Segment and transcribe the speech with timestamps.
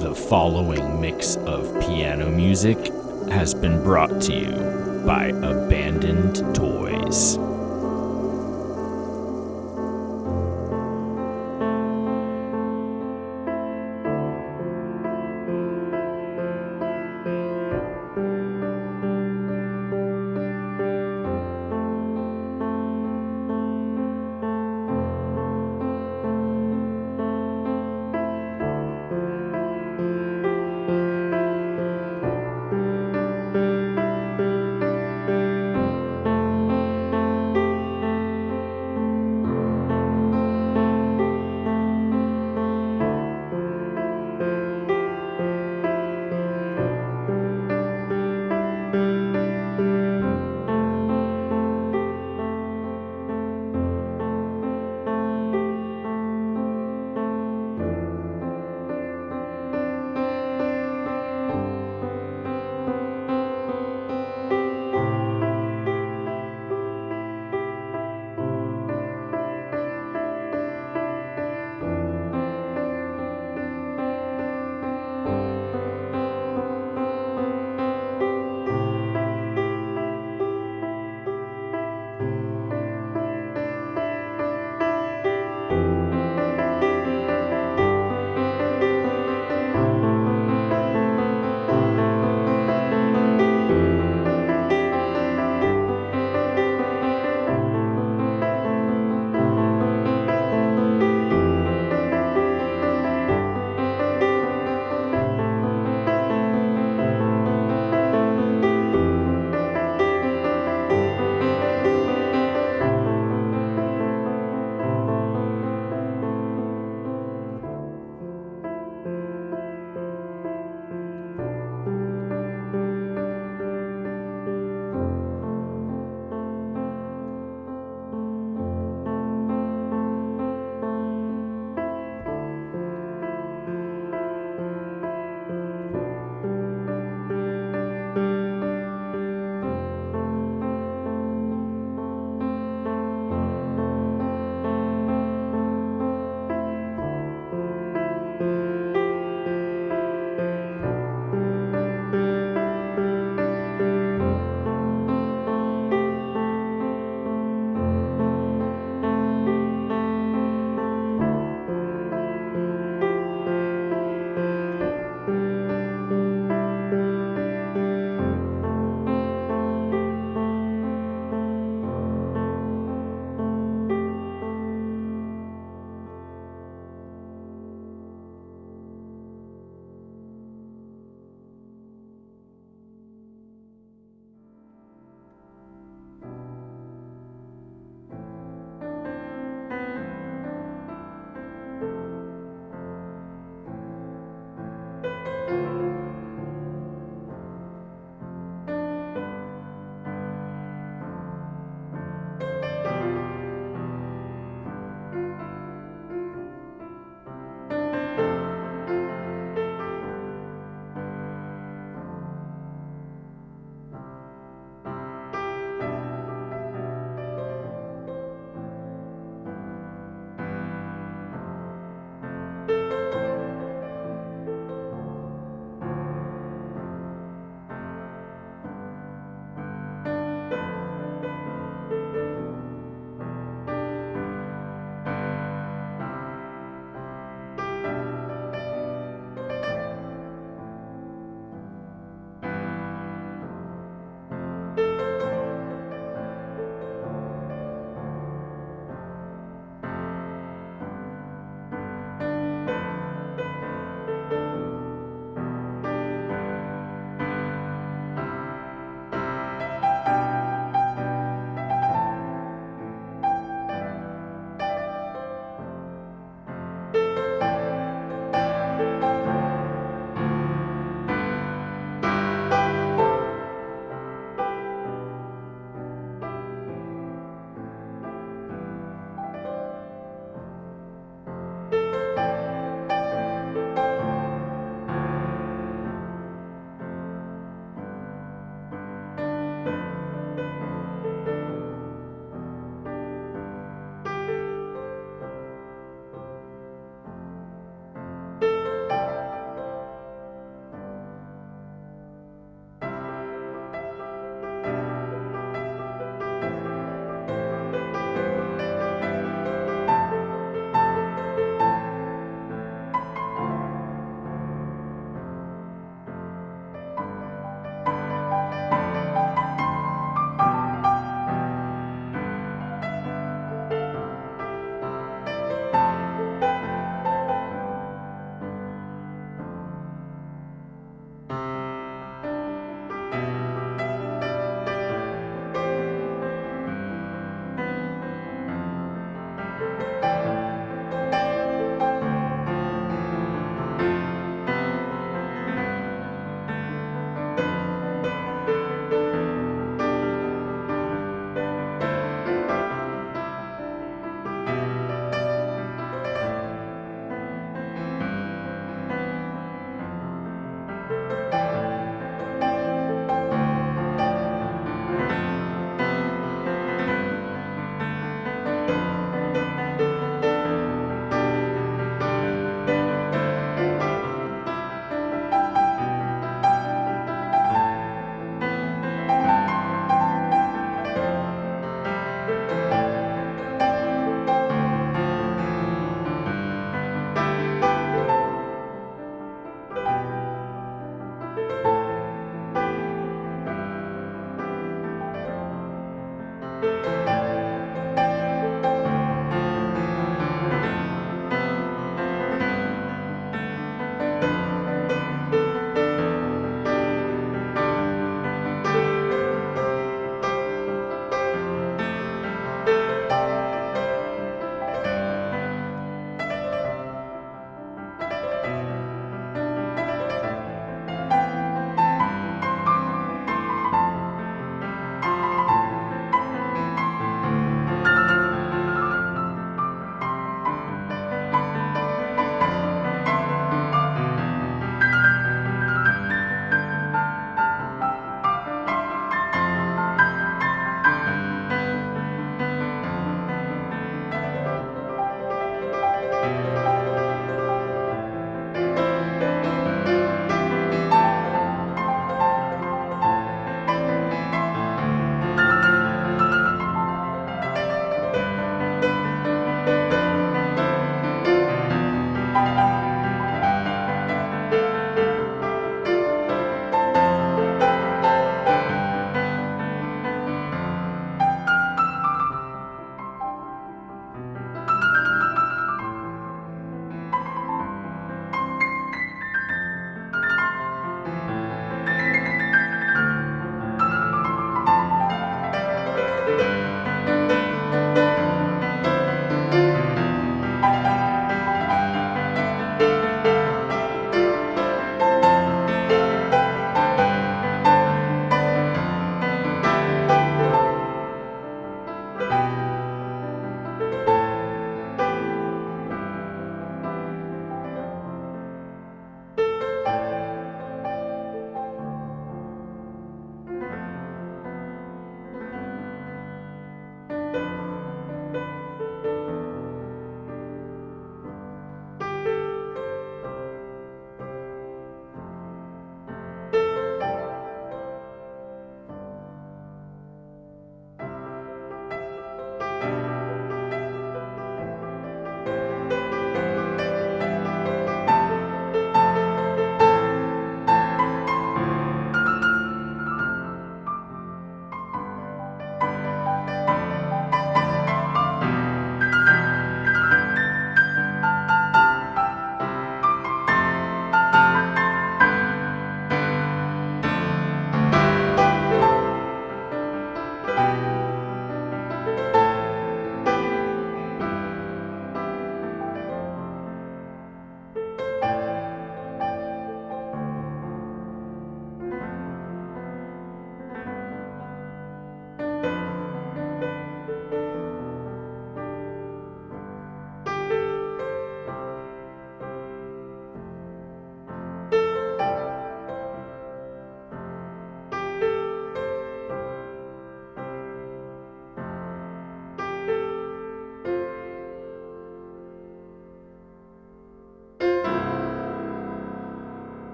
[0.00, 2.78] The following mix of piano music
[3.30, 7.36] has been brought to you by Abandoned Toys.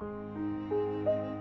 [0.00, 1.39] Música